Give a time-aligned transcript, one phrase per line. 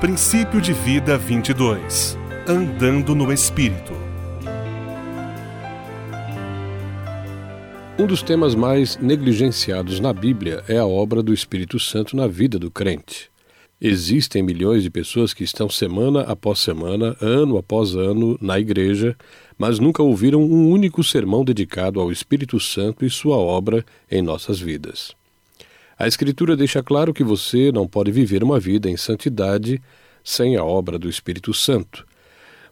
[0.00, 3.92] Princípio de Vida 22 Andando no Espírito
[8.02, 12.58] Um dos temas mais negligenciados na Bíblia é a obra do Espírito Santo na vida
[12.58, 13.30] do crente.
[13.80, 19.16] Existem milhões de pessoas que estão semana após semana, ano após ano, na igreja,
[19.58, 24.58] mas nunca ouviram um único sermão dedicado ao Espírito Santo e sua obra em nossas
[24.58, 25.14] vidas.
[25.98, 29.80] A Escritura deixa claro que você não pode viver uma vida em santidade
[30.24, 32.06] sem a obra do Espírito Santo.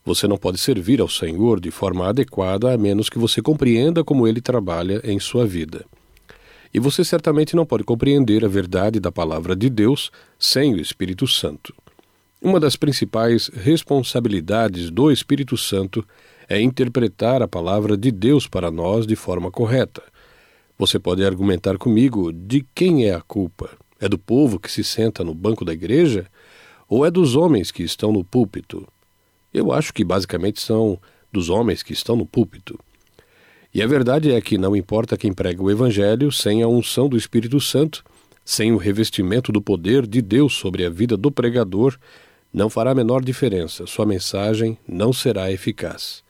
[0.04, 4.26] Você não pode servir ao Senhor de forma adequada a menos que você compreenda como
[4.26, 5.84] ele trabalha em sua vida.
[6.72, 11.26] E você certamente não pode compreender a verdade da palavra de Deus sem o Espírito
[11.26, 11.74] Santo.
[12.40, 16.02] Uma das principais responsabilidades do Espírito Santo
[16.48, 20.02] é interpretar a palavra de Deus para nós de forma correta.
[20.80, 23.68] Você pode argumentar comigo de quem é a culpa?
[24.00, 26.26] É do povo que se senta no banco da igreja?
[26.88, 28.88] Ou é dos homens que estão no púlpito?
[29.52, 30.98] Eu acho que basicamente são
[31.30, 32.80] dos homens que estão no púlpito.
[33.74, 37.16] E a verdade é que não importa quem prega o Evangelho, sem a unção do
[37.18, 38.02] Espírito Santo,
[38.42, 41.94] sem o revestimento do poder de Deus sobre a vida do pregador,
[42.50, 46.24] não fará a menor diferença, sua mensagem não será eficaz.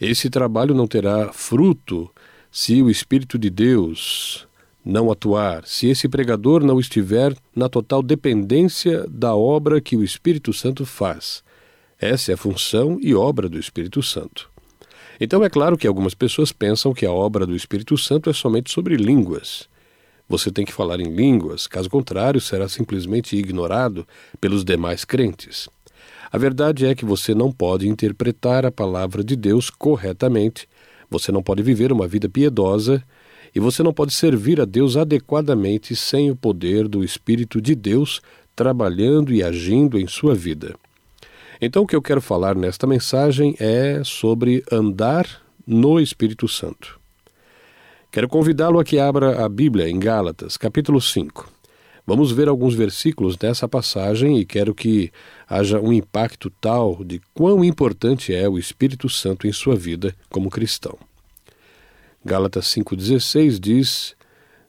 [0.00, 2.10] Esse trabalho não terá fruto
[2.50, 4.46] se o Espírito de Deus
[4.84, 10.52] não atuar, se esse pregador não estiver na total dependência da obra que o Espírito
[10.52, 11.44] Santo faz.
[11.98, 14.50] Essa é a função e obra do Espírito Santo.
[15.20, 18.72] Então é claro que algumas pessoas pensam que a obra do Espírito Santo é somente
[18.72, 19.68] sobre línguas.
[20.26, 24.06] Você tem que falar em línguas, caso contrário, será simplesmente ignorado
[24.40, 25.68] pelos demais crentes.
[26.32, 30.68] A verdade é que você não pode interpretar a palavra de Deus corretamente,
[31.10, 33.02] você não pode viver uma vida piedosa
[33.54, 38.20] e você não pode servir a Deus adequadamente sem o poder do Espírito de Deus
[38.54, 40.74] trabalhando e agindo em sua vida.
[41.60, 46.98] Então, o que eu quero falar nesta mensagem é sobre andar no Espírito Santo.
[48.10, 51.59] Quero convidá-lo a que abra a Bíblia em Gálatas, capítulo 5.
[52.06, 55.12] Vamos ver alguns versículos dessa passagem e quero que
[55.48, 60.50] haja um impacto tal de quão importante é o Espírito Santo em sua vida como
[60.50, 60.98] cristão.
[62.24, 64.16] Gálatas 5,16 diz: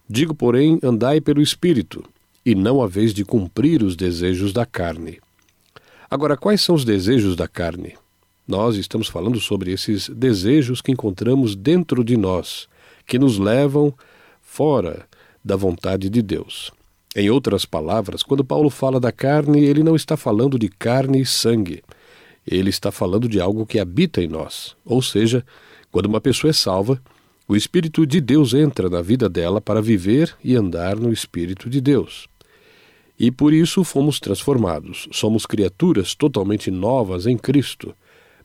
[0.08, 2.04] Digo, porém, andai pelo Espírito,
[2.46, 5.20] e não a vez de cumprir os desejos da carne.
[6.10, 7.96] Agora, quais são os desejos da carne?
[8.48, 12.68] Nós estamos falando sobre esses desejos que encontramos dentro de nós,
[13.06, 13.94] que nos levam
[14.42, 15.08] fora
[15.44, 16.72] da vontade de Deus.
[17.16, 21.26] Em outras palavras, quando Paulo fala da carne, ele não está falando de carne e
[21.26, 21.84] sangue.
[22.48, 24.78] Ele está falando de algo que habita em nós.
[24.86, 25.46] Ou seja,
[25.92, 27.02] quando uma pessoa é salva,
[27.48, 31.82] o Espírito de Deus entra na vida dela para viver e andar no Espírito de
[31.82, 32.30] Deus.
[33.20, 35.10] E por isso fomos transformados.
[35.12, 37.94] Somos criaturas totalmente novas em Cristo,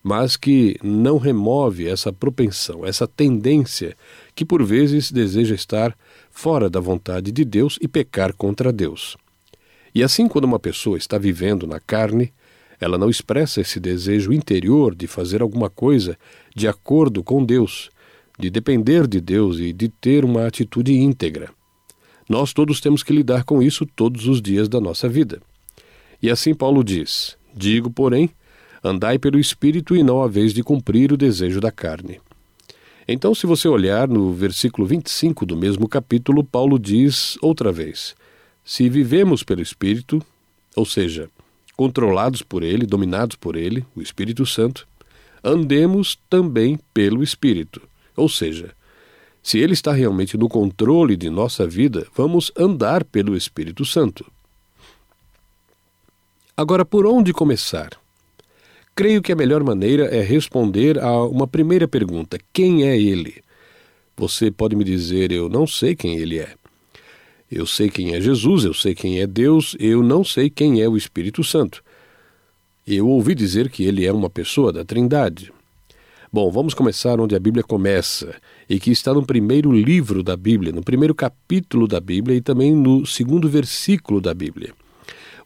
[0.03, 3.97] mas que não remove essa propensão, essa tendência
[4.35, 5.97] que por vezes deseja estar
[6.37, 9.17] fora da vontade de Deus e pecar contra Deus.
[9.95, 12.31] E assim, quando uma pessoa está vivendo na carne,
[12.79, 16.19] ela não expressa esse desejo interior de fazer alguma coisa
[16.55, 17.89] de acordo com Deus,
[18.39, 21.49] de depender de Deus e de ter uma atitude íntegra.
[22.29, 25.41] Nós todos temos que lidar com isso todos os dias da nossa vida.
[26.23, 28.29] E assim Paulo diz: Digo, porém,
[28.85, 32.21] andai pelo Espírito e não a vez de cumprir o desejo da carne.
[33.09, 38.17] Então, se você olhar no versículo 25 do mesmo capítulo, Paulo diz outra vez:
[38.65, 40.21] Se vivemos pelo Espírito,
[40.75, 41.31] ou seja,
[41.77, 44.89] controlados por Ele, dominados por Ele, o Espírito Santo,
[45.43, 47.81] andemos também pelo Espírito.
[48.17, 48.75] Ou seja,
[49.41, 54.27] se Ele está realmente no controle de nossa vida, vamos andar pelo Espírito Santo.
[56.57, 57.91] Agora, por onde começar?
[58.97, 63.43] Creio que a melhor maneira é responder a uma primeira pergunta: quem é Ele?
[64.17, 66.55] Você pode me dizer, eu não sei quem Ele é.
[67.53, 70.89] Eu sei quem é Jesus, eu sei quem é Deus, eu não sei quem é
[70.89, 71.85] o Espírito Santo.
[72.87, 75.53] Eu ouvi dizer que ele é uma pessoa da Trindade.
[76.33, 78.35] Bom, vamos começar onde a Bíblia começa,
[78.69, 82.75] e que está no primeiro livro da Bíblia, no primeiro capítulo da Bíblia e também
[82.75, 84.73] no segundo versículo da Bíblia.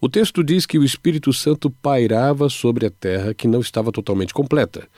[0.02, 4.32] O texto diz que o Espírito Santo pairava sobre a terra que não estava totalmente
[4.32, 4.88] completa.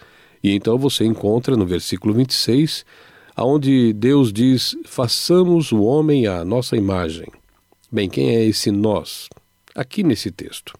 [0.40, 2.86] E então você encontra no versículo 26,
[3.34, 7.26] aonde Deus diz: "Façamos o homem à nossa imagem".
[7.90, 9.28] Bem, quem é esse nós?
[9.74, 10.72] Aqui nesse texto.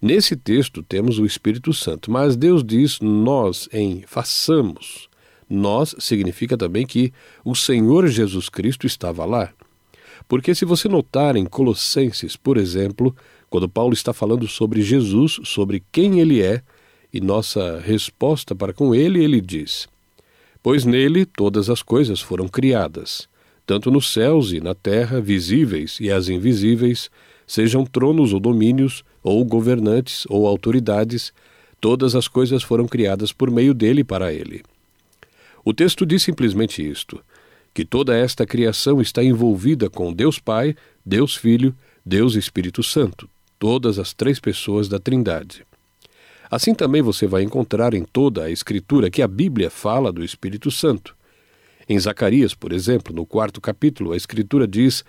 [0.00, 5.08] Nesse texto temos o Espírito Santo, mas Deus diz nós em façamos.
[5.48, 7.12] Nós significa também que
[7.44, 9.52] o Senhor Jesus Cristo estava lá.
[10.28, 13.14] Porque se você notar em Colossenses, por exemplo,
[13.50, 16.62] quando Paulo está falando sobre Jesus, sobre quem ele é,
[17.12, 19.88] e nossa resposta para com ele, ele diz:
[20.62, 23.28] Pois nele todas as coisas foram criadas,
[23.66, 27.10] tanto nos céus e na terra, visíveis e as invisíveis,
[27.46, 31.32] sejam tronos ou domínios, ou governantes ou autoridades,
[31.80, 34.62] todas as coisas foram criadas por meio dele para ele.
[35.64, 37.20] O texto diz simplesmente isto:
[37.74, 41.74] que toda esta criação está envolvida com Deus Pai, Deus Filho,
[42.06, 43.28] Deus Espírito Santo,
[43.60, 45.66] todas as três pessoas da Trindade.
[46.50, 50.70] Assim também você vai encontrar em toda a Escritura que a Bíblia fala do Espírito
[50.70, 51.14] Santo.
[51.86, 55.04] Em Zacarias, por exemplo, no quarto capítulo, a Escritura diz: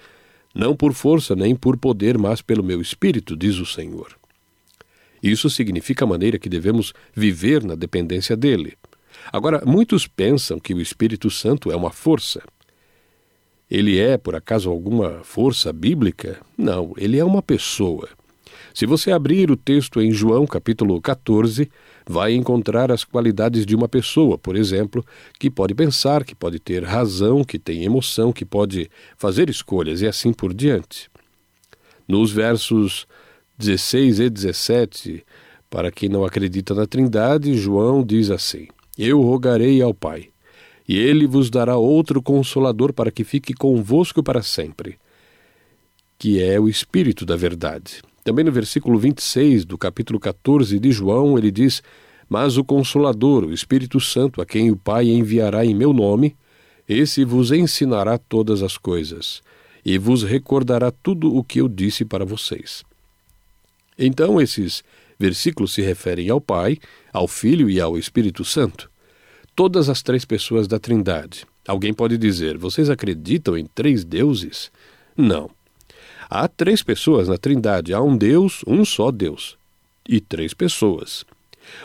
[0.53, 4.15] Não por força nem por poder, mas pelo meu Espírito, diz o Senhor.
[5.23, 8.77] Isso significa a maneira que devemos viver na dependência dele.
[9.31, 12.43] Agora, muitos pensam que o Espírito Santo é uma força.
[13.69, 16.41] Ele é, por acaso, alguma força bíblica?
[16.57, 18.09] Não, ele é uma pessoa.
[18.73, 21.69] Se você abrir o texto em João capítulo 14,
[22.07, 25.05] vai encontrar as qualidades de uma pessoa, por exemplo,
[25.37, 30.07] que pode pensar, que pode ter razão, que tem emoção, que pode fazer escolhas e
[30.07, 31.09] assim por diante.
[32.07, 33.05] Nos versos
[33.57, 35.25] 16 e 17,
[35.69, 38.67] para quem não acredita na Trindade, João diz assim:
[38.97, 40.29] Eu rogarei ao Pai,
[40.87, 44.97] e ele vos dará outro consolador para que fique convosco para sempre,
[46.17, 51.37] que é o Espírito da Verdade também no versículo 26 do capítulo 14 de João,
[51.37, 51.81] ele diz:
[52.29, 56.35] Mas o Consolador, o Espírito Santo, a quem o Pai enviará em meu nome,
[56.87, 59.41] esse vos ensinará todas as coisas
[59.83, 62.83] e vos recordará tudo o que eu disse para vocês.
[63.97, 64.83] Então, esses
[65.19, 66.77] versículos se referem ao Pai,
[67.11, 68.89] ao Filho e ao Espírito Santo.
[69.55, 71.45] Todas as três pessoas da Trindade.
[71.67, 74.71] Alguém pode dizer: vocês acreditam em três deuses?
[75.15, 75.49] Não.
[76.33, 77.93] Há três pessoas na Trindade.
[77.93, 79.57] Há um Deus, um só Deus.
[80.07, 81.25] E três pessoas.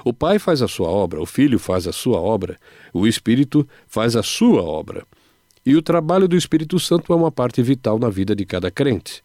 [0.04, 2.56] O Pai faz a sua obra, o Filho faz a sua obra,
[2.93, 5.04] o Espírito faz a sua obra.
[5.66, 9.20] E o trabalho do Espírito Santo é uma parte vital na vida de cada crente.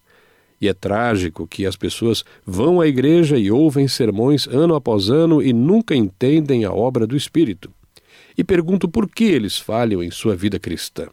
[0.60, 5.40] E é trágico que as pessoas vão à igreja e ouvem sermões ano após ano
[5.40, 7.72] e nunca entendem a obra do Espírito.
[8.36, 11.10] E pergunto por que eles falham em sua vida cristã.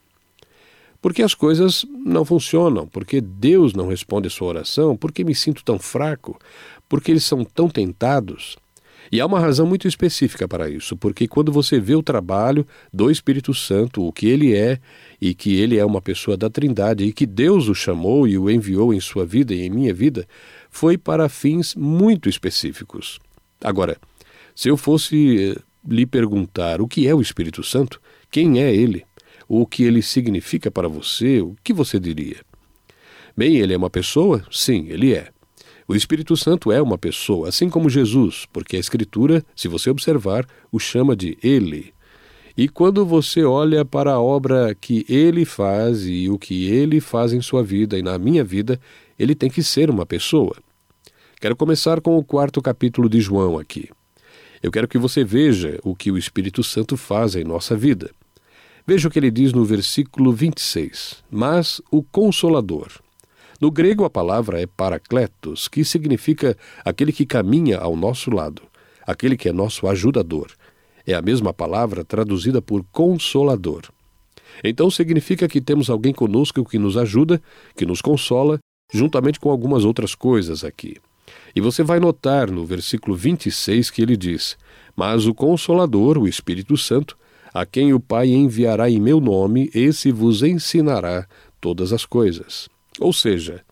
[1.00, 5.78] Porque as coisas não funcionam, porque Deus não responde sua oração, porque me sinto tão
[5.78, 6.38] fraco,
[6.88, 8.56] porque eles são tão tentados.
[9.10, 13.10] E há uma razão muito específica para isso, porque quando você vê o trabalho do
[13.10, 14.78] Espírito Santo, o que ele é,
[15.20, 18.50] e que ele é uma pessoa da Trindade, e que Deus o chamou e o
[18.50, 20.26] enviou em sua vida e em minha vida,
[20.70, 23.18] foi para fins muito específicos.
[23.62, 23.96] Agora,
[24.54, 29.06] se eu fosse eh, lhe perguntar o que é o Espírito Santo, quem é ele,
[29.48, 32.36] o que ele significa para você, o que você diria?
[33.36, 34.44] Bem, ele é uma pessoa?
[34.50, 35.28] Sim, ele é.
[35.86, 40.46] O Espírito Santo é uma pessoa, assim como Jesus, porque a Escritura, se você observar,
[40.70, 41.94] o chama de Ele.
[42.54, 47.32] E quando você olha para a obra que ele faz e o que ele faz
[47.32, 48.80] em sua vida e na minha vida,
[49.16, 50.56] ele tem que ser uma pessoa.
[51.40, 53.88] Quero começar com o quarto capítulo de João aqui.
[54.60, 58.10] Eu quero que você veja o que o Espírito Santo faz em nossa vida.
[58.88, 61.23] Veja o que ele diz no versículo 26.
[61.31, 62.88] Mas o Consolador.
[63.61, 68.62] No grego, a palavra é paracletos, que significa aquele que caminha ao nosso lado,
[69.07, 70.47] aquele que é nosso ajudador.
[71.07, 73.83] É a mesma palavra traduzida por consolador.
[74.64, 77.42] Então significa que temos alguém conosco que nos ajuda,
[77.76, 78.59] que nos consola,
[78.90, 80.97] juntamente com algumas outras coisas aqui.
[81.54, 84.57] E você vai notar no versículo 26 que ele diz:
[84.97, 87.18] Mas o Consolador, o Espírito Santo,
[87.52, 91.26] a quem o Pai enviará em meu nome, esse vos ensinará
[91.61, 92.69] todas as coisas.
[93.00, 93.62] Ou seja,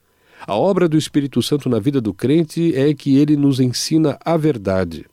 [0.46, 4.36] a obra do Espírito Santo na vida do crente é que ele nos ensina a
[4.36, 5.06] verdade.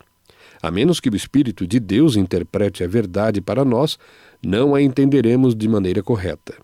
[0.61, 3.97] A menos que o Espírito de Deus interprete a verdade para nós,
[4.41, 6.55] não a entenderemos de maneira correta.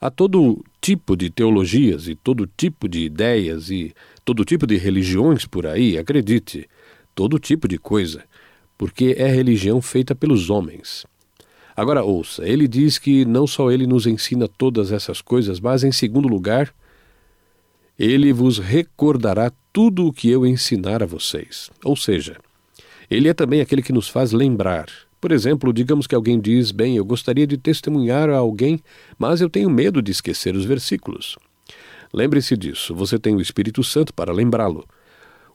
[0.00, 5.46] Há todo tipo de teologias e todo tipo de ideias e todo tipo de religiões
[5.46, 6.68] por aí, acredite,
[7.14, 8.22] todo tipo de coisa
[8.76, 11.06] porque é religião feita pelos homens.
[11.76, 15.90] Agora ouça, ele diz que não só ele nos ensina todas essas coisas, mas em
[15.90, 16.72] segundo lugar,
[17.98, 21.70] ele vos recordará tudo o que eu ensinar a vocês.
[21.84, 22.36] Ou seja,
[23.10, 24.86] ele é também aquele que nos faz lembrar.
[25.20, 28.80] Por exemplo, digamos que alguém diz: Bem, eu gostaria de testemunhar a alguém,
[29.18, 31.36] mas eu tenho medo de esquecer os versículos.
[32.12, 34.86] Lembre-se disso, você tem o Espírito Santo para lembrá-lo.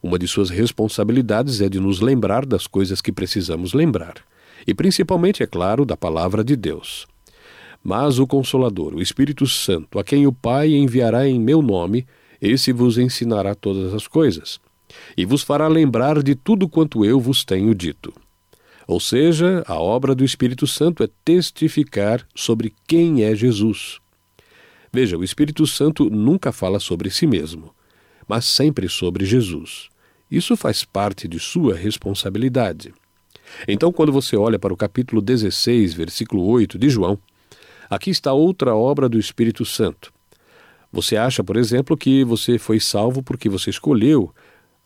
[0.01, 4.15] Uma de suas responsabilidades é de nos lembrar das coisas que precisamos lembrar,
[4.65, 7.06] e principalmente, é claro, da palavra de Deus.
[7.84, 12.06] Mas o Consolador, o Espírito Santo, a quem o Pai enviará em meu nome,
[12.41, 14.60] esse vos ensinará todas as coisas,
[15.18, 18.13] e vos fará lembrar de tudo quanto eu vos tenho dito.
[18.88, 24.00] Ou seja, a obra do Espírito Santo é testificar sobre quem é Jesus.
[24.91, 27.72] Veja, o Espírito Santo nunca fala sobre si mesmo,
[28.30, 29.90] mas sempre sobre Jesus.
[30.30, 32.94] Isso faz parte de sua responsabilidade.
[33.68, 37.18] Então, quando você olha para o capítulo 16, versículo 8 de João,
[37.90, 40.14] aqui está outra obra do Espírito Santo.
[40.92, 44.32] Você acha, por exemplo, que você foi salvo porque você escolheu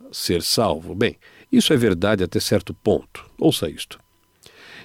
[0.09, 0.95] ser salvo.
[0.95, 1.17] Bem,
[1.51, 3.29] isso é verdade até certo ponto.
[3.37, 3.99] Ouça isto.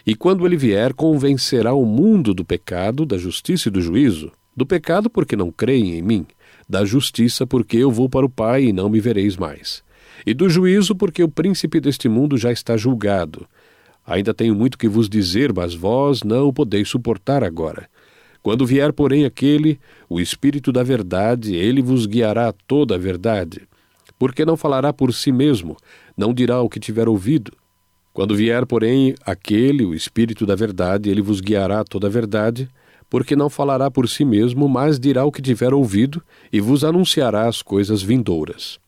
[0.04, 4.32] E quando ele vier, convencerá o mundo do pecado, da justiça e do juízo.
[4.56, 6.26] Do pecado, porque não creem em mim.
[6.68, 9.82] Da justiça, porque eu vou para o Pai e não me vereis mais.
[10.26, 13.46] E do juízo, porque o príncipe deste mundo já está julgado.
[14.06, 17.88] Ainda tenho muito que vos dizer, mas vós não o podeis suportar agora.
[18.42, 23.68] Quando vier, porém, aquele, o Espírito da Verdade, ele vos guiará a toda a verdade
[24.18, 25.76] porque não falará por si mesmo,
[26.16, 27.52] não dirá o que tiver ouvido.
[28.12, 32.68] Quando vier, porém, aquele, o Espírito da Verdade, ele vos guiará toda a verdade,
[33.10, 36.22] porque não falará por si mesmo, mas dirá o que tiver ouvido
[36.52, 38.78] e vos anunciará as coisas vindouras.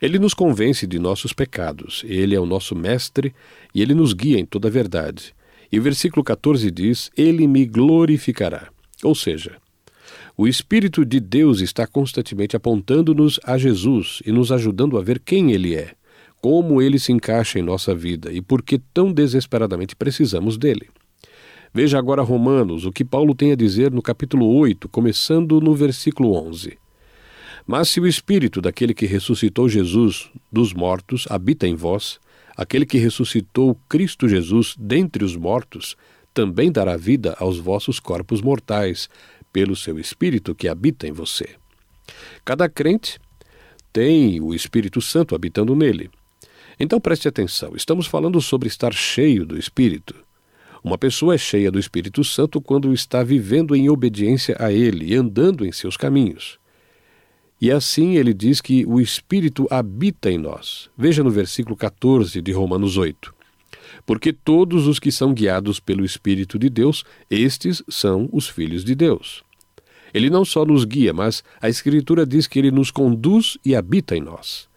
[0.00, 3.32] Ele nos convence de nossos pecados, ele é o nosso mestre
[3.72, 5.32] e ele nos guia em toda a verdade.
[5.70, 8.68] E o versículo 14 diz: Ele me glorificará.
[9.02, 9.56] Ou seja,
[10.36, 15.52] o Espírito de Deus está constantemente apontando-nos a Jesus e nos ajudando a ver quem
[15.52, 15.94] Ele é,
[16.40, 20.88] como Ele se encaixa em nossa vida e por que tão desesperadamente precisamos dele.
[21.74, 26.34] Veja agora Romanos, o que Paulo tem a dizer no capítulo 8, começando no versículo
[26.34, 26.76] 11.
[27.66, 32.20] Mas se o Espírito daquele que ressuscitou Jesus dos mortos habita em vós,
[32.54, 35.96] aquele que ressuscitou Cristo Jesus dentre os mortos,
[36.34, 39.08] também dará vida aos vossos corpos mortais,
[39.50, 41.56] pelo seu Espírito que habita em você.
[42.44, 43.18] Cada crente
[43.90, 46.10] tem o Espírito Santo habitando nele.
[46.78, 50.14] Então preste atenção, estamos falando sobre estar cheio do Espírito.
[50.82, 55.14] Uma pessoa é cheia do Espírito Santo quando está vivendo em obediência a Ele e
[55.14, 56.58] andando em seus caminhos.
[57.62, 60.90] E assim ele diz que o Espírito habita em nós.
[60.98, 63.32] Veja no versículo 14 de Romanos 8.
[64.04, 68.96] Porque todos os que são guiados pelo Espírito de Deus, estes são os filhos de
[68.96, 69.44] Deus.
[70.12, 74.16] Ele não só nos guia, mas a Escritura diz que ele nos conduz e habita
[74.16, 74.68] em nós.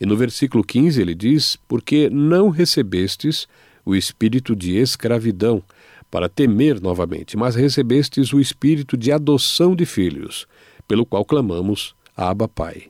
[0.00, 3.46] E no versículo 15 ele diz: Porque não recebestes
[3.84, 5.62] o espírito de escravidão,
[6.10, 10.46] para temer novamente, mas recebestes o espírito de adoção de filhos,
[10.86, 12.84] pelo qual clamamos, Abba Pai.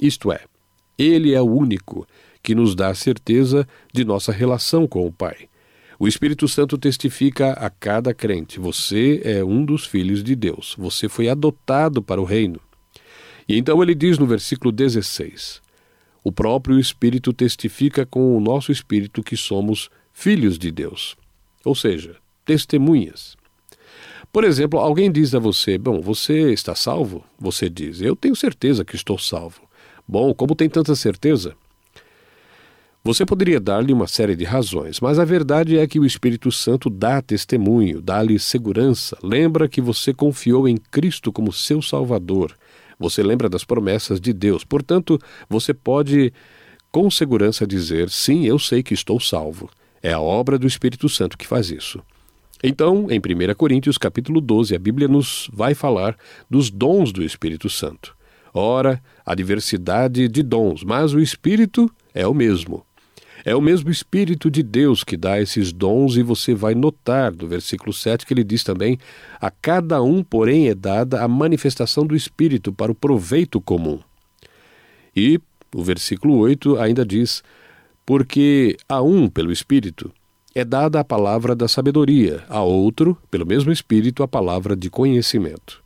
[0.00, 0.40] Isto é,
[0.96, 2.06] ele é o único
[2.42, 5.48] que nos dá a certeza de nossa relação com o Pai.
[5.98, 11.08] O Espírito Santo testifica a cada crente: você é um dos filhos de Deus, você
[11.08, 12.60] foi adotado para o reino.
[13.48, 15.62] E então ele diz no versículo 16:
[16.22, 21.16] O próprio Espírito testifica com o nosso espírito que somos filhos de Deus,
[21.64, 22.16] ou seja,
[22.46, 23.36] testemunhas.
[24.32, 27.22] Por exemplo, alguém diz a você: Bom, você está salvo?
[27.38, 29.60] Você diz: Eu tenho certeza que estou salvo.
[30.08, 31.54] Bom, como tem tanta certeza?
[33.02, 36.88] Você poderia dar-lhe uma série de razões, mas a verdade é que o Espírito Santo
[36.88, 42.56] dá testemunho, dá-lhe segurança, lembra que você confiou em Cristo como seu Salvador.
[42.98, 44.64] Você lembra das promessas de Deus.
[44.64, 45.18] Portanto,
[45.50, 46.32] você pode
[46.90, 49.68] com segurança dizer: sim, eu sei que estou salvo.
[50.04, 51.98] É a obra do Espírito Santo que faz isso.
[52.62, 56.14] Então, em 1 Coríntios capítulo 12, a Bíblia nos vai falar
[56.48, 58.14] dos dons do Espírito Santo.
[58.52, 62.84] Ora, a diversidade de dons, mas o Espírito é o mesmo.
[63.46, 67.48] É o mesmo Espírito de Deus que dá esses dons, e você vai notar do
[67.48, 68.98] versículo 7 que ele diz também:
[69.40, 74.00] A cada um, porém, é dada a manifestação do Espírito para o proveito comum.
[75.16, 75.40] E
[75.74, 77.42] o versículo 8 ainda diz:
[78.06, 80.12] Porque a um, pelo Espírito,
[80.54, 85.82] é dada a palavra da sabedoria, a outro, pelo mesmo Espírito, a palavra de conhecimento.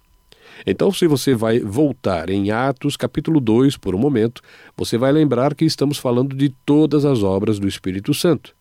[0.67, 4.43] Então, se você vai voltar em Atos capítulo 2 por um momento,
[4.77, 8.55] você vai lembrar que estamos falando de todas as obras do Espírito Santo.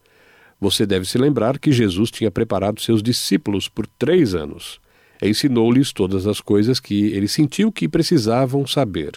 [0.61, 4.79] Você deve se lembrar que Jesus tinha preparado seus discípulos por três anos.
[5.21, 9.13] Ensinou-lhes todas as coisas que ele sentiu que precisavam saber.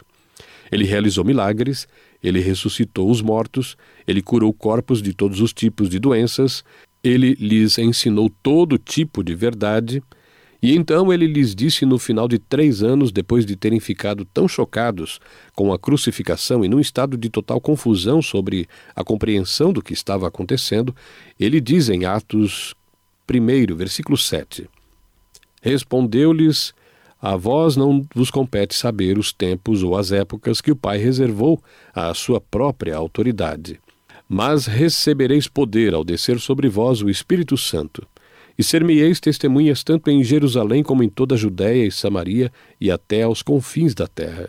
[0.72, 1.86] Ele realizou milagres,
[2.22, 6.64] ele ressuscitou os mortos, ele curou corpos de todos os tipos de doenças,
[7.02, 10.02] ele lhes ensinou todo tipo de verdade
[10.62, 14.46] e então ele lhes disse no final de três anos, depois de terem ficado tão
[14.46, 15.18] chocados
[15.54, 20.28] com a crucificação e num estado de total confusão sobre a compreensão do que estava
[20.28, 20.94] acontecendo,
[21.38, 22.74] ele diz em Atos
[23.28, 24.68] 1, versículo 7:
[25.62, 26.74] Respondeu-lhes:
[27.20, 31.62] A vós não vos compete saber os tempos ou as épocas que o Pai reservou
[31.94, 33.78] à sua própria autoridade.
[34.26, 38.06] Mas recebereis poder ao descer sobre vós o Espírito Santo,
[38.56, 42.50] e ser-me-eis testemunhas tanto em Jerusalém como em toda a Judéia e Samaria
[42.80, 44.48] e até aos confins da terra.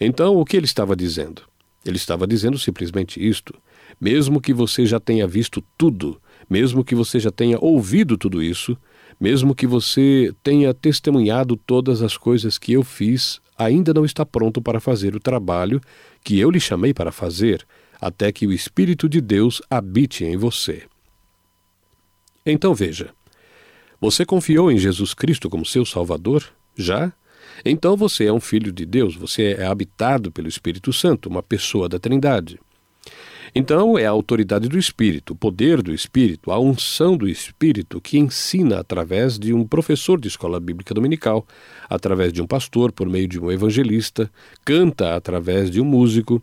[0.00, 1.42] Então, o que ele estava dizendo?
[1.84, 3.54] Ele estava dizendo simplesmente isto:
[4.00, 8.76] mesmo que você já tenha visto tudo, mesmo que você já tenha ouvido tudo isso,
[9.18, 14.60] mesmo que você tenha testemunhado todas as coisas que eu fiz, ainda não está pronto
[14.60, 15.80] para fazer o trabalho
[16.22, 17.66] que eu lhe chamei para fazer,
[18.00, 20.82] até que o Espírito de Deus habite em você.
[22.44, 23.10] Então veja:
[24.00, 26.44] você confiou em Jesus Cristo como seu Salvador?
[26.76, 27.12] Já?
[27.64, 31.88] Então você é um filho de Deus, você é habitado pelo Espírito Santo, uma pessoa
[31.88, 32.60] da Trindade.
[33.54, 38.18] Então, é a autoridade do Espírito, o poder do Espírito, a unção do Espírito que
[38.18, 41.46] ensina através de um professor de escola bíblica dominical,
[41.88, 44.30] através de um pastor por meio de um evangelista,
[44.64, 46.42] canta através de um músico.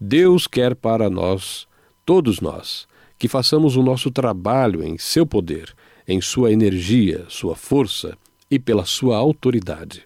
[0.00, 1.66] Deus quer para nós,
[2.04, 2.86] todos nós,
[3.18, 5.74] que façamos o nosso trabalho em seu poder,
[6.06, 8.16] em sua energia, sua força
[8.50, 10.04] e pela sua autoridade.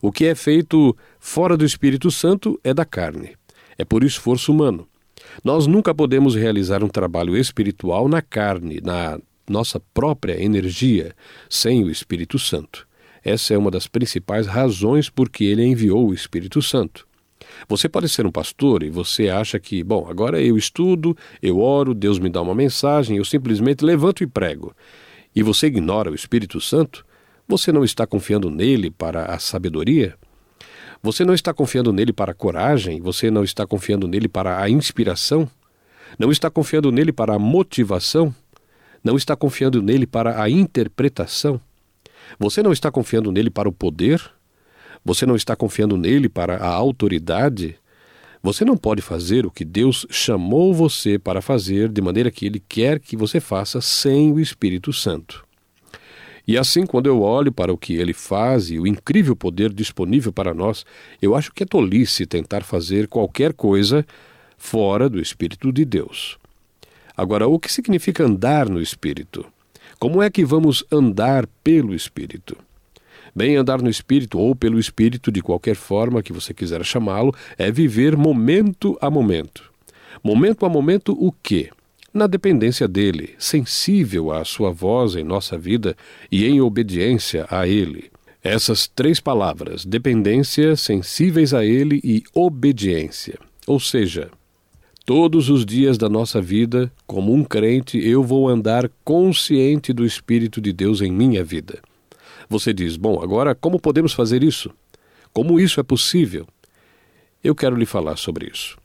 [0.00, 3.36] O que é feito fora do Espírito Santo é da carne,
[3.78, 4.86] é por esforço humano.
[5.44, 11.14] Nós nunca podemos realizar um trabalho espiritual na carne, na nossa própria energia,
[11.48, 12.86] sem o Espírito Santo.
[13.24, 17.06] Essa é uma das principais razões por que ele enviou o Espírito Santo.
[17.68, 21.94] Você pode ser um pastor e você acha que, bom, agora eu estudo, eu oro,
[21.94, 24.74] Deus me dá uma mensagem, eu simplesmente levanto e prego.
[25.34, 27.04] E você ignora o Espírito Santo?
[27.46, 30.14] Você não está confiando nele para a sabedoria?
[31.04, 33.00] Você não está confiando nele para a coragem?
[33.00, 35.50] Você não está confiando nele para a inspiração?
[36.16, 38.32] Não está confiando nele para a motivação?
[39.02, 41.60] Não está confiando nele para a interpretação?
[42.38, 44.22] Você não está confiando nele para o poder?
[45.04, 47.74] Você não está confiando nele para a autoridade?
[48.40, 52.60] Você não pode fazer o que Deus chamou você para fazer de maneira que Ele
[52.60, 55.44] quer que você faça sem o Espírito Santo.
[56.46, 60.32] E assim, quando eu olho para o que ele faz e o incrível poder disponível
[60.32, 60.84] para nós,
[61.20, 64.04] eu acho que é tolice tentar fazer qualquer coisa
[64.58, 66.38] fora do Espírito de Deus.
[67.16, 69.46] Agora, o que significa andar no Espírito?
[69.98, 72.56] Como é que vamos andar pelo Espírito?
[73.34, 77.70] Bem, andar no Espírito ou pelo Espírito, de qualquer forma que você quiser chamá-lo, é
[77.70, 79.70] viver momento a momento.
[80.22, 81.70] Momento a momento, o quê?
[82.12, 85.96] Na dependência dele, sensível à sua voz em nossa vida
[86.30, 88.10] e em obediência a ele.
[88.42, 93.38] Essas três palavras, dependência, sensíveis a ele e obediência.
[93.66, 94.30] Ou seja,
[95.06, 100.60] todos os dias da nossa vida, como um crente, eu vou andar consciente do Espírito
[100.60, 101.80] de Deus em minha vida.
[102.48, 104.70] Você diz: bom, agora como podemos fazer isso?
[105.32, 106.46] Como isso é possível?
[107.42, 108.76] Eu quero lhe falar sobre isso.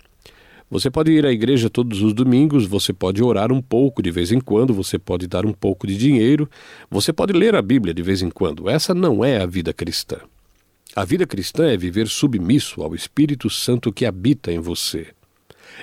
[0.70, 4.34] Você pode ir à igreja todos os domingos, você pode orar um pouco de vez
[4.34, 6.50] em quando, você pode dar um pouco de dinheiro,
[6.92, 8.70] você pode ler a Bíblia de vez em quando.
[8.70, 10.18] Essa não é a vida cristã.
[10.94, 15.08] A vida cristã é viver submisso ao Espírito Santo que habita em você.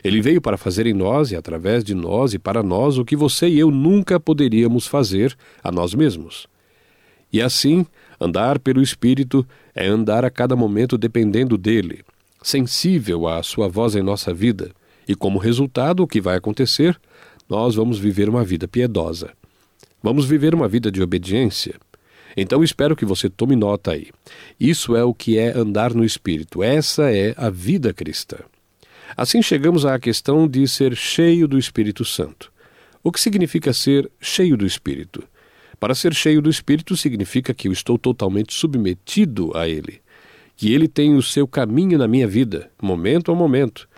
[0.03, 3.17] Ele veio para fazer em nós e através de nós e para nós o que
[3.17, 6.47] você e eu nunca poderíamos fazer a nós mesmos.
[7.33, 7.87] E assim,
[8.21, 12.05] andar pelo Espírito é andar a cada momento dependendo dele
[12.45, 14.71] sensível à sua voz em nossa vida,
[15.09, 17.01] e como resultado, o que vai acontecer?
[17.49, 19.33] Nós vamos viver uma vida piedosa.
[20.03, 21.75] Vamos viver uma vida de obediência.
[22.37, 24.09] Então espero que você tome nota aí.
[24.61, 26.63] Isso é o que é andar no Espírito.
[26.63, 28.37] Essa é a vida cristã.
[29.17, 32.53] Assim chegamos à questão de ser cheio do Espírito Santo.
[33.03, 35.23] O que significa ser cheio do Espírito?
[35.81, 40.04] Para ser cheio do Espírito significa que eu estou totalmente submetido a Ele
[40.57, 43.89] que Ele tem o seu caminho na minha vida, momento a momento.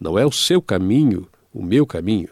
[0.00, 2.28] Não é o seu caminho, o meu caminho.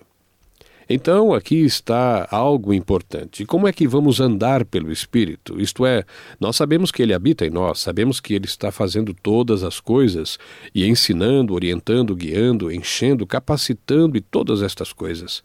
[0.93, 3.47] Então, aqui está algo importante.
[3.47, 5.61] Como é que vamos andar pelo Espírito?
[5.61, 6.05] Isto é,
[6.41, 10.37] nós sabemos que Ele habita em nós, sabemos que Ele está fazendo todas as coisas
[10.75, 15.45] e ensinando, orientando, guiando, enchendo, capacitando e todas estas coisas.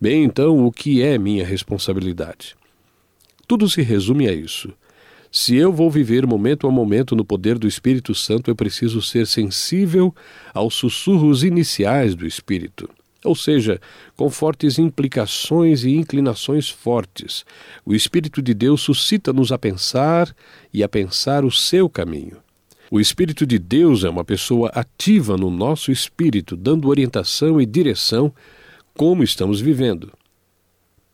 [0.00, 2.56] Bem, então, o que é minha responsabilidade?
[3.46, 4.72] Tudo se resume a isso.
[5.34, 9.26] Se eu vou viver momento a momento no poder do Espírito Santo, eu preciso ser
[9.26, 10.14] sensível
[10.52, 12.86] aos sussurros iniciais do Espírito,
[13.24, 13.80] ou seja,
[14.14, 17.46] com fortes implicações e inclinações fortes.
[17.82, 20.36] O Espírito de Deus suscita-nos a pensar
[20.70, 22.36] e a pensar o seu caminho.
[22.90, 28.30] O Espírito de Deus é uma pessoa ativa no nosso espírito, dando orientação e direção
[28.92, 30.12] como estamos vivendo.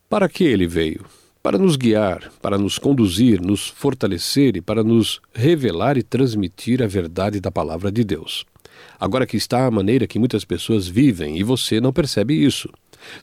[0.09, 1.05] Para que ele veio?
[1.49, 6.85] Para nos guiar, para nos conduzir, nos fortalecer e para nos revelar e transmitir a
[6.85, 8.45] verdade da palavra de Deus.
[8.99, 12.69] Agora que está a maneira que muitas pessoas vivem e você não percebe isso.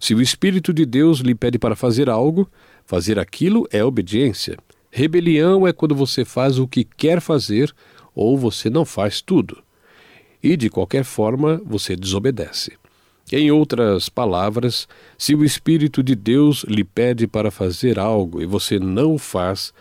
[0.01, 2.51] Se o Espírito de Deus lhe pede para fazer algo,
[2.85, 4.59] fazer aquilo é obediência.
[4.91, 7.73] Rebelião é quando você faz o que quer fazer
[8.13, 9.63] ou você não faz tudo.
[10.43, 12.73] E, de qualquer forma, você desobedece.
[13.33, 14.87] Em outras palavras,
[15.19, 19.75] se o Espírito de Deus lhe pede para fazer algo e você não faz,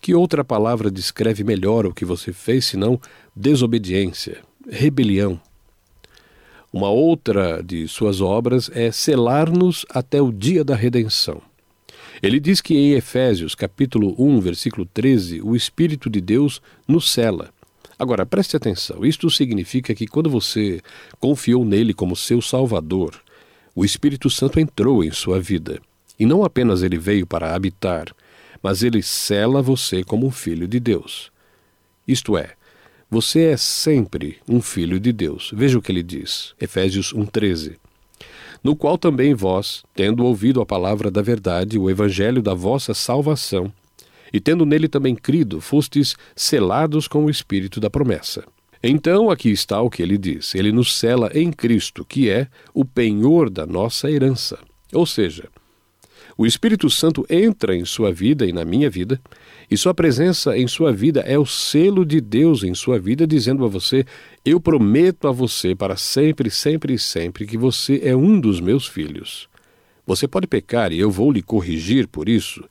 [0.00, 3.00] que outra palavra descreve melhor o que você fez senão
[3.34, 4.38] desobediência,
[4.70, 5.40] rebelião?
[6.72, 11.42] Uma outra de suas obras é selar-nos até o dia da redenção.
[12.22, 17.50] Ele diz que em Efésios, capítulo 1, versículo 13, o Espírito de Deus nos cela.
[18.02, 20.80] Agora, preste atenção, isto significa que quando você
[21.20, 23.14] confiou nele como seu Salvador,
[23.76, 25.80] o Espírito Santo entrou em sua vida.
[26.18, 28.12] E não apenas ele veio para habitar,
[28.60, 31.30] mas ele cela você como um filho de Deus.
[32.04, 32.54] Isto é,
[33.08, 35.52] você é sempre um filho de Deus.
[35.54, 37.76] Veja o que ele diz, Efésios 1,13
[38.64, 43.72] no qual também vós, tendo ouvido a palavra da verdade, o evangelho da vossa salvação,
[44.32, 48.44] e tendo nele também crido, fostes selados com o espírito da promessa.
[48.82, 52.84] Então aqui está o que ele diz: ele nos cela em Cristo, que é o
[52.84, 54.58] penhor da nossa herança.
[54.92, 55.48] Ou seja,
[56.36, 59.20] o Espírito Santo entra em sua vida e na minha vida,
[59.70, 63.64] e sua presença em sua vida é o selo de Deus em sua vida, dizendo
[63.64, 64.04] a você:
[64.44, 68.86] Eu prometo a você para sempre, sempre e sempre que você é um dos meus
[68.86, 69.48] filhos.
[70.06, 72.64] Você pode pecar e eu vou lhe corrigir por isso.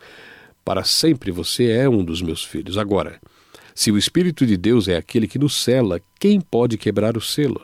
[0.64, 2.78] Para sempre você é um dos meus filhos.
[2.78, 3.20] Agora,
[3.74, 7.62] se o Espírito de Deus é aquele que nos cela, quem pode quebrar o selo?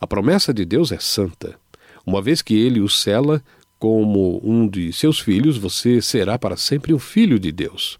[0.00, 1.58] A promessa de Deus é santa.
[2.04, 3.42] Uma vez que ele o cela,
[3.78, 7.98] como um de seus filhos, você será para sempre um filho de Deus.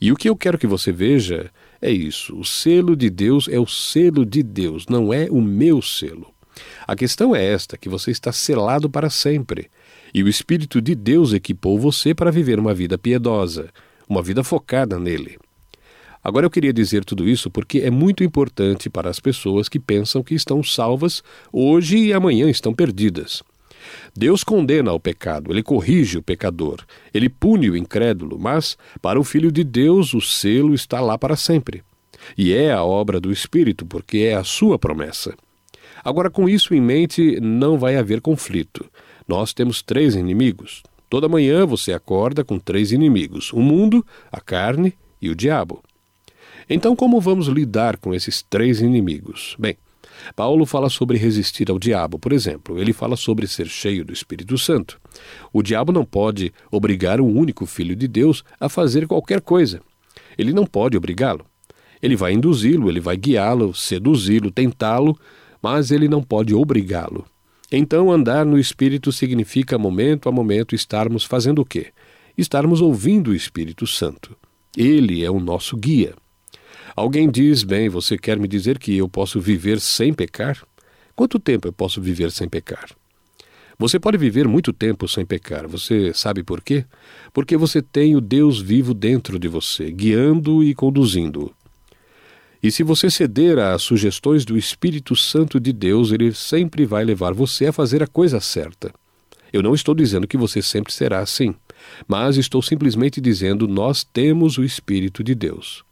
[0.00, 3.58] E o que eu quero que você veja é isso: o selo de Deus é
[3.58, 6.32] o selo de Deus, não é o meu selo.
[6.86, 9.70] A questão é esta: que você está selado para sempre.
[10.16, 13.68] E o Espírito de Deus equipou você para viver uma vida piedosa,
[14.08, 15.36] uma vida focada nele.
[16.24, 20.22] Agora eu queria dizer tudo isso porque é muito importante para as pessoas que pensam
[20.22, 23.42] que estão salvas hoje e amanhã estão perdidas.
[24.16, 26.78] Deus condena o pecado, ele corrige o pecador,
[27.12, 31.36] ele pune o incrédulo, mas para o Filho de Deus o selo está lá para
[31.36, 31.82] sempre.
[32.38, 35.34] E é a obra do Espírito, porque é a sua promessa.
[36.02, 38.86] Agora, com isso em mente, não vai haver conflito.
[39.26, 40.82] Nós temos três inimigos.
[41.08, 45.82] Toda manhã você acorda com três inimigos: o mundo, a carne e o diabo.
[46.68, 49.56] Então, como vamos lidar com esses três inimigos?
[49.58, 49.76] Bem,
[50.34, 52.78] Paulo fala sobre resistir ao diabo, por exemplo.
[52.78, 55.00] Ele fala sobre ser cheio do Espírito Santo.
[55.52, 59.80] O diabo não pode obrigar o único filho de Deus a fazer qualquer coisa.
[60.36, 61.46] Ele não pode obrigá-lo.
[62.02, 65.18] Ele vai induzi-lo, ele vai guiá-lo, seduzi-lo, tentá-lo,
[65.62, 67.24] mas ele não pode obrigá-lo.
[67.70, 71.92] Então, andar no Espírito significa, momento a momento, estarmos fazendo o quê?
[72.38, 74.36] Estarmos ouvindo o Espírito Santo.
[74.76, 76.14] Ele é o nosso guia.
[76.94, 80.62] Alguém diz: Bem, você quer me dizer que eu posso viver sem pecar?
[81.14, 82.90] Quanto tempo eu posso viver sem pecar?
[83.78, 85.66] Você pode viver muito tempo sem pecar.
[85.68, 86.84] Você sabe por quê?
[87.32, 91.52] Porque você tem o Deus vivo dentro de você, guiando e conduzindo.
[92.66, 97.32] E se você ceder às sugestões do Espírito Santo de Deus, ele sempre vai levar
[97.32, 98.92] você a fazer a coisa certa.
[99.52, 101.54] Eu não estou dizendo que você sempre será assim,
[102.08, 105.84] mas estou simplesmente dizendo nós temos o Espírito de Deus.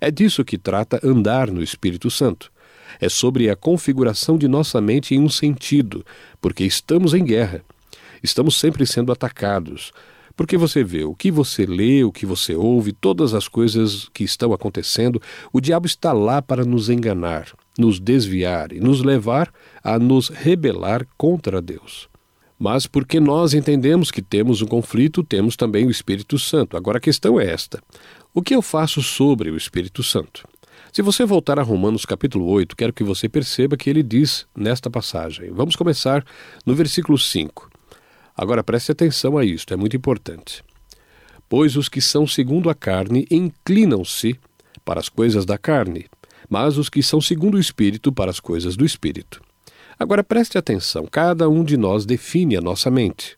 [0.00, 2.50] É disso que trata andar no Espírito Santo.
[2.98, 6.02] É sobre a configuração de nossa mente em um sentido,
[6.40, 7.62] porque estamos em guerra.
[8.22, 9.92] Estamos sempre sendo atacados.
[10.38, 14.22] Porque você vê o que você lê, o que você ouve, todas as coisas que
[14.22, 15.20] estão acontecendo,
[15.52, 21.04] o diabo está lá para nos enganar, nos desviar e nos levar a nos rebelar
[21.16, 22.08] contra Deus.
[22.56, 26.76] Mas porque nós entendemos que temos um conflito, temos também o Espírito Santo.
[26.76, 27.82] Agora a questão é esta:
[28.32, 30.46] o que eu faço sobre o Espírito Santo?
[30.92, 34.88] Se você voltar a Romanos capítulo 8, quero que você perceba que ele diz nesta
[34.88, 35.50] passagem.
[35.50, 36.24] Vamos começar
[36.64, 37.77] no versículo 5.
[38.38, 40.62] Agora preste atenção a isto, é muito importante.
[41.48, 44.38] Pois os que são segundo a carne inclinam-se
[44.84, 46.06] para as coisas da carne,
[46.48, 49.42] mas os que são segundo o Espírito para as coisas do Espírito.
[49.98, 53.36] Agora preste atenção, cada um de nós define a nossa mente.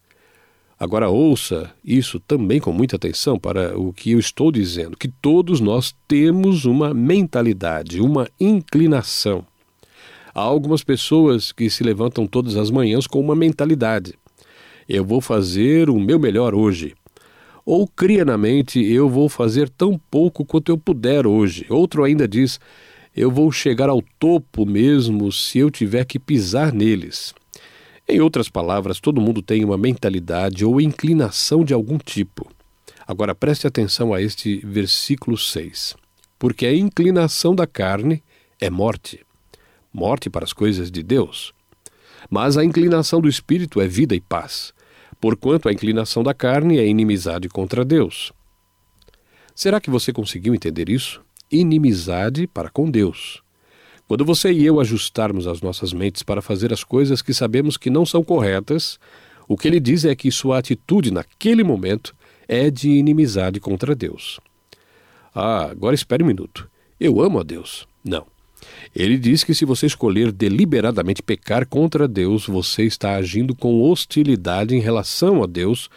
[0.78, 5.60] Agora ouça isso também com muita atenção para o que eu estou dizendo, que todos
[5.60, 9.46] nós temos uma mentalidade, uma inclinação.
[10.34, 14.14] Há algumas pessoas que se levantam todas as manhãs com uma mentalidade.
[14.92, 16.94] Eu vou fazer o meu melhor hoje.
[17.64, 21.64] Ou cria na mente: eu vou fazer tão pouco quanto eu puder hoje.
[21.68, 22.58] Outro ainda diz:
[23.16, 27.32] eu vou chegar ao topo mesmo se eu tiver que pisar neles.
[28.08, 32.50] Em outras palavras, todo mundo tem uma mentalidade ou inclinação de algum tipo.
[33.06, 35.94] Agora preste atenção a este versículo 6.
[36.36, 38.20] Porque a inclinação da carne
[38.60, 39.20] é morte
[39.92, 41.52] morte para as coisas de Deus.
[42.28, 44.72] Mas a inclinação do espírito é vida e paz,
[45.20, 48.32] porquanto a inclinação da carne é inimizade contra Deus.
[49.54, 51.20] Será que você conseguiu entender isso?
[51.50, 53.42] Inimizade para com Deus.
[54.08, 57.90] Quando você e eu ajustarmos as nossas mentes para fazer as coisas que sabemos que
[57.90, 58.98] não são corretas,
[59.46, 62.14] o que ele diz é que sua atitude naquele momento
[62.48, 64.40] é de inimizade contra Deus.
[65.34, 66.68] Ah, agora espere um minuto.
[66.98, 67.86] Eu amo a Deus.
[68.04, 68.26] Não.
[68.94, 74.74] Ele diz que se você escolher deliberadamente pecar contra Deus, você está agindo com hostilidade
[74.74, 75.88] em relação a Deus,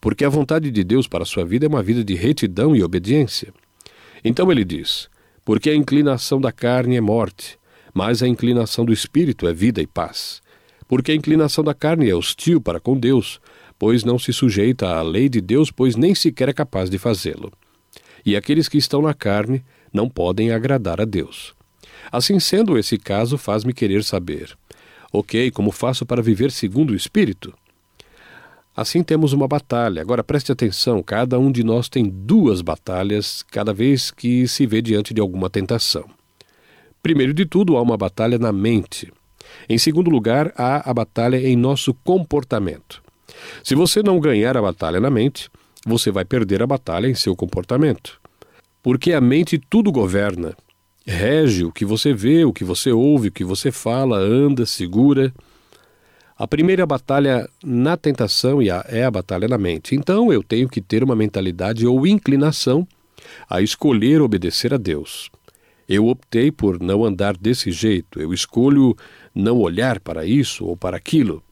[0.00, 2.82] porque a vontade de Deus para a sua vida é uma vida de retidão e
[2.82, 3.52] obediência.
[4.24, 5.08] Então ele diz:
[5.44, 7.58] Porque a inclinação da carne é morte,
[7.94, 10.42] mas a inclinação do espírito é vida e paz.
[10.88, 13.40] Porque a inclinação da carne é hostil para com Deus,
[13.78, 17.52] pois não se sujeita à lei de Deus, pois nem sequer é capaz de fazê-lo.
[18.24, 21.54] E aqueles que estão na carne não podem agradar a Deus.
[22.12, 24.54] Assim sendo, esse caso faz-me querer saber:
[25.10, 27.54] ok, como faço para viver segundo o Espírito?
[28.76, 30.02] Assim temos uma batalha.
[30.02, 34.82] Agora preste atenção: cada um de nós tem duas batalhas cada vez que se vê
[34.82, 36.04] diante de alguma tentação.
[37.02, 39.12] Primeiro de tudo, há uma batalha na mente.
[39.68, 43.02] Em segundo lugar, há a batalha em nosso comportamento.
[43.64, 45.50] Se você não ganhar a batalha na mente,
[45.84, 48.20] você vai perder a batalha em seu comportamento.
[48.82, 50.56] Porque a mente tudo governa.
[51.06, 55.32] Rege o que você vê, o que você ouve, o que você fala, anda, segura.
[56.38, 59.94] A primeira batalha na tentação é a batalha na mente.
[59.94, 62.86] Então eu tenho que ter uma mentalidade ou inclinação
[63.48, 65.30] a escolher obedecer a Deus.
[65.88, 68.96] Eu optei por não andar desse jeito, eu escolho
[69.34, 71.42] não olhar para isso ou para aquilo.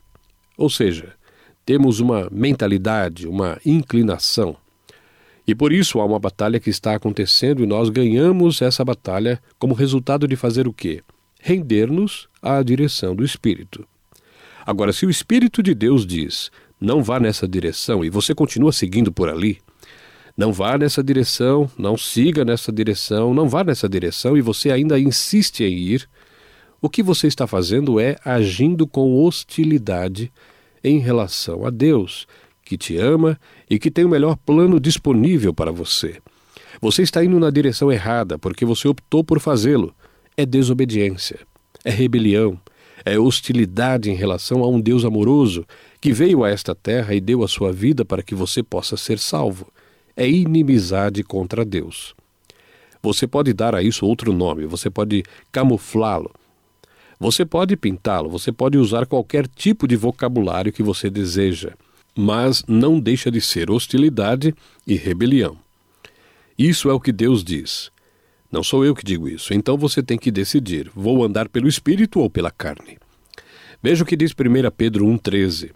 [0.57, 1.15] Ou seja,
[1.67, 4.57] temos uma mentalidade, uma inclinação.
[5.51, 9.75] E por isso há uma batalha que está acontecendo e nós ganhamos essa batalha como
[9.75, 11.03] resultado de fazer o quê?
[11.41, 13.85] Render-nos à direção do Espírito.
[14.65, 19.11] Agora, se o Espírito de Deus diz, não vá nessa direção e você continua seguindo
[19.11, 19.59] por ali,
[20.37, 25.01] não vá nessa direção, não siga nessa direção, não vá nessa direção e você ainda
[25.01, 26.09] insiste em ir,
[26.81, 30.31] o que você está fazendo é agindo com hostilidade
[30.85, 32.29] em relação a Deus,
[32.65, 33.37] que te ama
[33.71, 36.19] e que tem o melhor plano disponível para você.
[36.83, 39.95] Você está indo na direção errada porque você optou por fazê-lo.
[40.37, 41.39] É desobediência,
[41.85, 42.59] é rebelião,
[43.05, 45.65] é hostilidade em relação a um Deus amoroso
[46.01, 49.19] que veio a esta terra e deu a sua vida para que você possa ser
[49.19, 49.67] salvo
[50.17, 52.15] é inimizade contra Deus.
[53.03, 56.31] Você pode dar a isso outro nome, você pode camuflá-lo,
[57.19, 61.73] você pode pintá-lo, você pode usar qualquer tipo de vocabulário que você deseja,
[62.17, 64.55] mas não deixa de ser hostilidade
[64.87, 65.59] e rebelião.
[66.59, 67.91] Isso é o que Deus diz.
[68.53, 72.21] Não sou eu que digo isso, então você tem que decidir: vou andar pelo espírito
[72.21, 72.99] ou pela carne?
[73.83, 75.71] Veja o que diz 1 Pedro 1,13.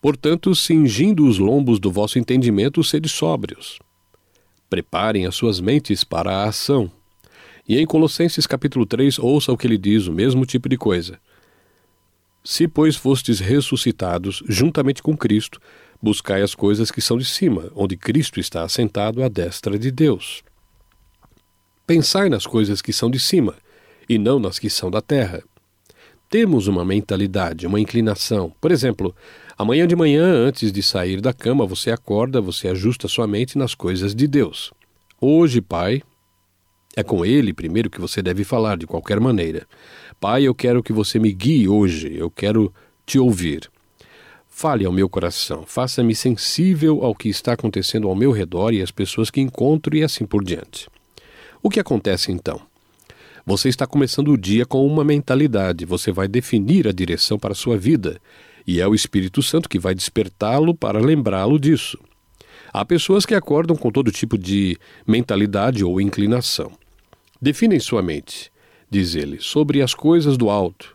[0.00, 3.78] Portanto, cingindo os lombos do vosso entendimento, sede sóbrios.
[4.68, 6.90] Preparem as suas mentes para a ação.
[7.68, 11.20] E em Colossenses capítulo 3, ouça o que ele diz, o mesmo tipo de coisa.
[12.44, 15.60] Se, pois, fostes ressuscitados juntamente com Cristo,
[16.00, 20.42] buscai as coisas que são de cima, onde Cristo está assentado à destra de Deus.
[21.86, 23.54] Pensai nas coisas que são de cima,
[24.08, 25.42] e não nas que são da terra.
[26.28, 28.52] Temos uma mentalidade, uma inclinação.
[28.60, 29.14] Por exemplo,
[29.62, 33.76] Amanhã de manhã, antes de sair da cama, você acorda, você ajusta sua mente nas
[33.76, 34.72] coisas de Deus.
[35.20, 36.02] Hoje, Pai,
[36.96, 39.66] é com Ele primeiro que você deve falar, de qualquer maneira.
[40.22, 42.72] Pai, eu quero que você me guie hoje, eu quero
[43.04, 43.68] te ouvir.
[44.48, 48.92] Fale ao meu coração, faça-me sensível ao que está acontecendo ao meu redor e às
[48.92, 50.88] pessoas que encontro e assim por diante.
[51.60, 52.60] O que acontece então?
[53.44, 57.56] Você está começando o dia com uma mentalidade, você vai definir a direção para a
[57.56, 58.20] sua vida
[58.64, 61.98] e é o Espírito Santo que vai despertá-lo para lembrá-lo disso.
[62.72, 66.70] Há pessoas que acordam com todo tipo de mentalidade ou inclinação.
[67.40, 68.51] Definem sua mente,
[68.92, 70.94] diz ele, sobre as coisas do alto,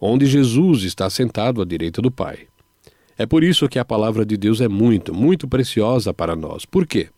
[0.00, 2.48] onde Jesus está sentado à direita do Pai.
[3.18, 6.64] É por isso que a palavra de Deus é muito, muito preciosa para nós.
[6.64, 7.08] Por quê?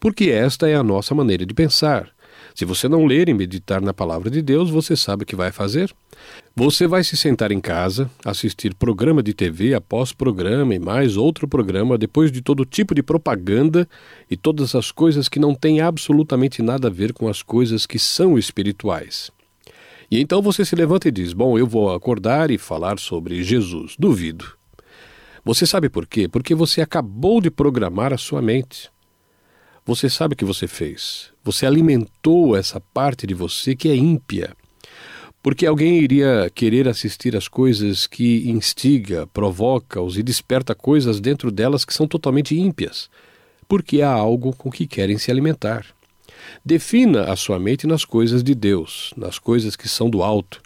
[0.00, 2.10] Porque esta é a nossa maneira de pensar.
[2.56, 5.52] Se você não ler e meditar na palavra de Deus, você sabe o que vai
[5.52, 5.94] fazer?
[6.56, 11.46] Você vai se sentar em casa, assistir programa de TV após programa e mais outro
[11.46, 13.88] programa, depois de todo tipo de propaganda
[14.28, 17.98] e todas as coisas que não têm absolutamente nada a ver com as coisas que
[17.98, 19.30] são espirituais.
[20.10, 23.96] E então você se levanta e diz: Bom, eu vou acordar e falar sobre Jesus.
[23.98, 24.56] Duvido.
[25.44, 26.28] Você sabe por quê?
[26.28, 28.90] Porque você acabou de programar a sua mente.
[29.84, 31.30] Você sabe o que você fez.
[31.44, 34.56] Você alimentou essa parte de você que é ímpia.
[35.40, 41.84] Porque alguém iria querer assistir às coisas que instiga, provoca-os e desperta coisas dentro delas
[41.84, 43.08] que são totalmente ímpias,
[43.68, 45.86] porque há algo com que querem se alimentar.
[46.64, 50.60] Defina a sua mente nas coisas de Deus, nas coisas que são do alto,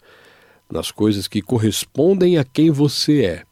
[0.70, 3.42] nas coisas que correspondem a quem você é.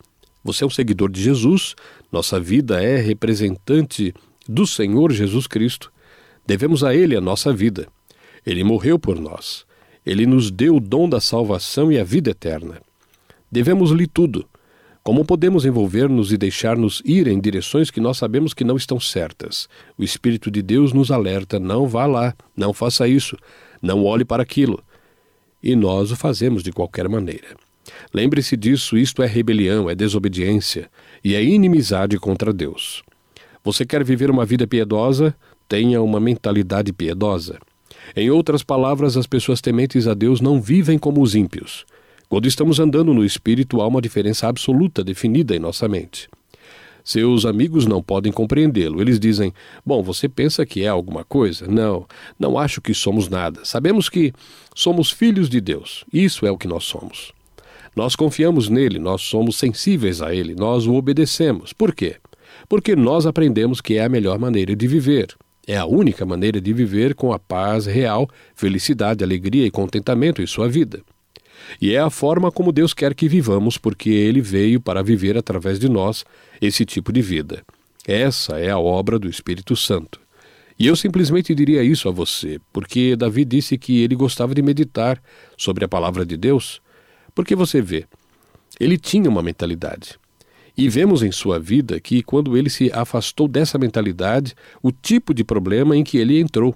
[0.44, 1.74] Você é um seguidor de Jesus,
[2.10, 4.14] nossa vida é representante
[4.48, 5.92] do Senhor Jesus Cristo.
[6.46, 7.86] Devemos a Ele a nossa vida.
[8.46, 9.66] Ele morreu por nós.
[10.06, 12.80] Ele nos deu o dom da salvação e a vida eterna.
[13.52, 14.48] Devemos-lhe tudo.
[15.08, 19.66] Como podemos envolver-nos e deixar-nos ir em direções que nós sabemos que não estão certas?
[19.96, 23.34] O Espírito de Deus nos alerta: não vá lá, não faça isso,
[23.80, 24.84] não olhe para aquilo.
[25.62, 27.56] E nós o fazemos de qualquer maneira.
[28.12, 30.90] Lembre-se disso: isto é rebelião, é desobediência
[31.24, 33.02] e é inimizade contra Deus.
[33.64, 35.34] Você quer viver uma vida piedosa?
[35.66, 37.58] Tenha uma mentalidade piedosa.
[38.14, 41.86] Em outras palavras, as pessoas tementes a Deus não vivem como os ímpios.
[42.28, 46.28] Quando estamos andando no espírito, há uma diferença absoluta definida em nossa mente.
[47.02, 49.00] Seus amigos não podem compreendê-lo.
[49.00, 49.52] Eles dizem:
[49.84, 51.66] Bom, você pensa que é alguma coisa?
[51.66, 52.06] Não,
[52.38, 53.64] não acho que somos nada.
[53.64, 54.32] Sabemos que
[54.74, 56.04] somos filhos de Deus.
[56.12, 57.32] Isso é o que nós somos.
[57.96, 61.72] Nós confiamos nele, nós somos sensíveis a ele, nós o obedecemos.
[61.72, 62.16] Por quê?
[62.68, 65.34] porque nós aprendemos que é a melhor maneira de viver.
[65.66, 70.46] É a única maneira de viver com a paz real, felicidade, alegria e contentamento em
[70.46, 71.02] sua vida.
[71.80, 75.78] E é a forma como Deus quer que vivamos, porque Ele veio para viver através
[75.78, 76.24] de nós
[76.60, 77.62] esse tipo de vida.
[78.06, 80.20] Essa é a obra do Espírito Santo.
[80.78, 85.20] E eu simplesmente diria isso a você, porque Davi disse que ele gostava de meditar
[85.56, 86.80] sobre a palavra de Deus,
[87.34, 88.06] porque você vê,
[88.78, 90.18] ele tinha uma mentalidade.
[90.76, 95.42] E vemos em sua vida que, quando ele se afastou dessa mentalidade, o tipo de
[95.42, 96.72] problema em que ele entrou.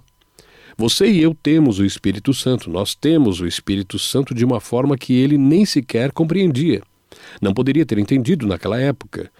[0.76, 4.96] Você e eu temos o Espírito Santo, nós temos o Espírito Santo de uma forma
[4.96, 6.82] que ele nem sequer compreendia.
[7.40, 9.30] Não poderia ter entendido naquela época.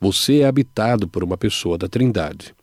[0.00, 2.54] Você é habitado por uma pessoa da Trindade.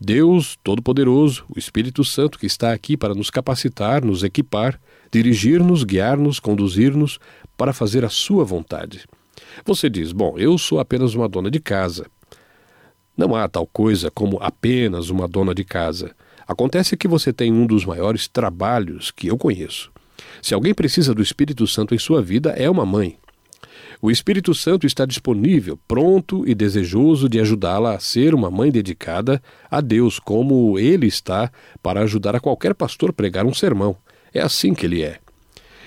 [0.00, 4.78] Deus Todo-Poderoso, o Espírito Santo que está aqui para nos capacitar, nos equipar,
[5.10, 7.18] dirigir-nos, guiar-nos, conduzir-nos
[7.56, 9.04] para fazer a sua vontade.
[9.64, 12.06] Você diz: Bom, eu sou apenas uma dona de casa.
[13.16, 16.14] Não há tal coisa como apenas uma dona de casa.
[16.46, 19.90] Acontece que você tem um dos maiores trabalhos que eu conheço.
[20.42, 23.16] Se alguém precisa do Espírito Santo em sua vida, é uma mãe.
[24.00, 29.42] O Espírito Santo está disponível, pronto e desejoso de ajudá-la a ser uma mãe dedicada
[29.70, 31.50] a Deus, como ele está
[31.82, 33.96] para ajudar a qualquer pastor pregar um sermão.
[34.32, 35.18] É assim que ele é.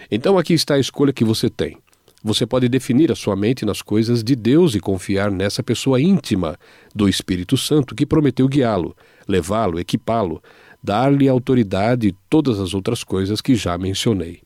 [0.10, 1.78] Então aqui está a escolha que você tem.
[2.24, 6.58] Você pode definir a sua mente nas coisas de Deus e confiar nessa pessoa íntima
[6.96, 8.96] do Espírito Santo que prometeu guiá-lo,
[9.28, 10.42] levá-lo, equipá-lo,
[10.82, 14.42] dar-lhe autoridade e todas as outras coisas que já mencionei.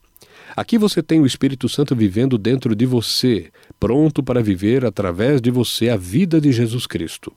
[0.56, 5.50] Aqui você tem o Espírito Santo vivendo dentro de você, pronto para viver através de
[5.50, 7.34] você a vida de Jesus Cristo.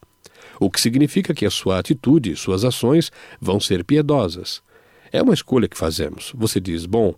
[0.59, 4.63] O que significa que a sua atitude e suas ações vão ser piedosas.
[5.13, 6.33] É uma escolha que fazemos.
[6.35, 7.15] Você diz: Bom,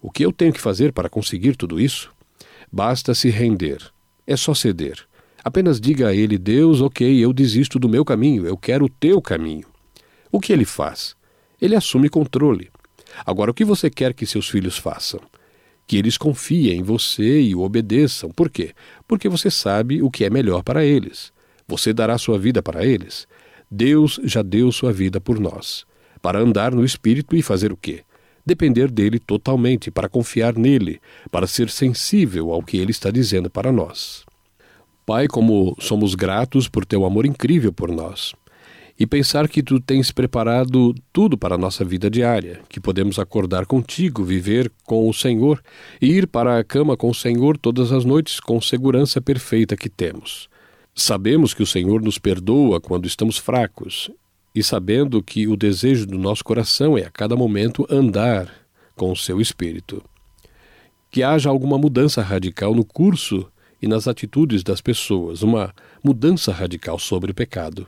[0.00, 2.12] o que eu tenho que fazer para conseguir tudo isso?
[2.70, 3.78] Basta se render.
[4.26, 5.06] É só ceder.
[5.46, 9.22] Apenas diga a ele: Deus, ok, eu desisto do meu caminho, eu quero o teu
[9.22, 9.64] caminho.
[10.32, 11.14] O que ele faz?
[11.62, 12.68] Ele assume controle.
[13.24, 15.20] Agora, o que você quer que seus filhos façam?
[15.86, 18.28] Que eles confiem em você e o obedeçam.
[18.28, 18.74] Por quê?
[19.06, 21.32] Porque você sabe o que é melhor para eles.
[21.68, 23.28] Você dará sua vida para eles.
[23.70, 25.86] Deus já deu sua vida por nós.
[26.20, 28.02] Para andar no Espírito e fazer o quê?
[28.44, 31.00] depender dele totalmente, para confiar nele,
[31.32, 34.25] para ser sensível ao que ele está dizendo para nós.
[35.06, 38.34] Pai, como somos gratos por teu amor incrível por nós.
[38.98, 43.66] E pensar que tu tens preparado tudo para a nossa vida diária, que podemos acordar
[43.66, 45.62] contigo, viver com o Senhor
[46.02, 49.88] e ir para a cama com o Senhor todas as noites com segurança perfeita que
[49.88, 50.48] temos.
[50.92, 54.10] Sabemos que o Senhor nos perdoa quando estamos fracos
[54.52, 58.52] e sabendo que o desejo do nosso coração é a cada momento andar
[58.96, 60.02] com o seu espírito.
[61.12, 63.46] Que haja alguma mudança radical no curso
[63.86, 65.72] e nas atitudes das pessoas, uma
[66.02, 67.86] mudança radical sobre o pecado.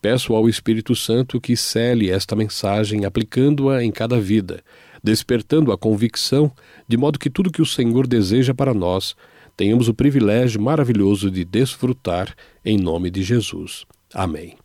[0.00, 4.62] Peço ao Espírito Santo que cele esta mensagem aplicando-a em cada vida,
[5.02, 6.52] despertando a convicção,
[6.86, 9.16] de modo que tudo que o Senhor deseja para nós
[9.56, 13.84] tenhamos o privilégio maravilhoso de desfrutar em nome de Jesus.
[14.14, 14.56] Amém.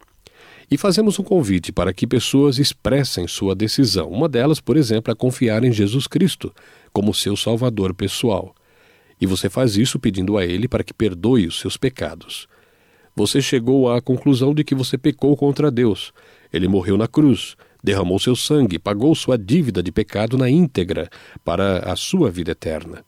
[0.69, 4.09] E fazemos um convite para que pessoas expressem sua decisão.
[4.09, 6.53] Uma delas, por exemplo, é confiar em Jesus Cristo
[6.91, 8.53] como seu Salvador pessoal.
[9.19, 12.47] E você faz isso pedindo a Ele para que perdoe os seus pecados.
[13.15, 16.13] Você chegou à conclusão de que você pecou contra Deus.
[16.53, 21.09] Ele morreu na cruz, derramou seu sangue, pagou sua dívida de pecado na íntegra
[21.43, 23.03] para a sua vida eterna,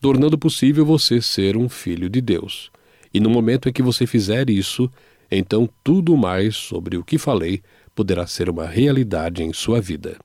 [0.00, 2.70] tornando possível você ser um filho de Deus.
[3.14, 4.90] E no momento em que você fizer isso,
[5.30, 7.62] então tudo mais sobre o que falei
[7.94, 10.18] poderá ser uma realidade em sua vida.